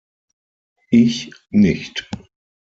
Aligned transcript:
Ich 0.89 1.29
nicht. 1.51 2.09